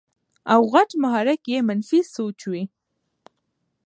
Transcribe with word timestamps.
او 0.53 0.59
غټ 0.73 0.89
محرک 1.01 1.41
ئې 1.53 1.57
منفي 1.67 1.99
سوچ 2.15 2.39
وي- 2.51 2.63